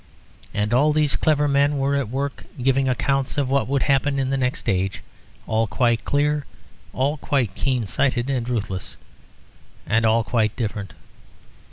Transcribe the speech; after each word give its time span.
And 0.51 0.73
all 0.73 0.93
these 0.93 1.15
clever 1.15 1.47
men 1.47 1.77
were 1.77 1.93
at 1.95 2.09
work 2.09 2.45
giving 2.59 2.87
accounts 2.89 3.37
of 3.37 3.51
what 3.51 3.67
would 3.67 3.83
happen 3.83 4.17
in 4.17 4.31
the 4.31 4.35
next 4.35 4.67
age, 4.67 5.03
all 5.45 5.67
quite 5.67 6.05
clear, 6.05 6.43
all 6.91 7.17
quite 7.17 7.53
keen 7.53 7.85
sighted 7.85 8.27
and 8.27 8.49
ruthless, 8.49 8.97
and 9.85 10.03
all 10.03 10.23
quite 10.23 10.55
different. 10.55 10.93